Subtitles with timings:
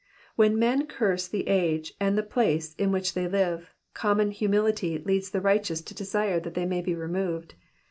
[0.35, 4.97] When men curse the age and the place in which they live, com mon humanity
[4.97, 7.53] leads the righteous to desire that they may be removed.